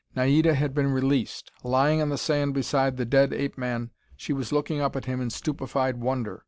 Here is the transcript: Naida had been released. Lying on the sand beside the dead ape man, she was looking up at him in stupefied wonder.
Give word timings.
Naida 0.15 0.55
had 0.55 0.73
been 0.73 0.91
released. 0.91 1.51
Lying 1.63 2.01
on 2.01 2.09
the 2.09 2.17
sand 2.17 2.55
beside 2.55 2.97
the 2.97 3.05
dead 3.05 3.31
ape 3.31 3.55
man, 3.55 3.91
she 4.17 4.33
was 4.33 4.51
looking 4.51 4.81
up 4.81 4.95
at 4.95 5.05
him 5.05 5.21
in 5.21 5.29
stupefied 5.29 5.97
wonder. 5.97 6.39